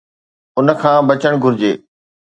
ان 0.57 0.67
کان 0.81 0.97
بچڻ 1.07 1.33
گهرجي. 1.43 1.71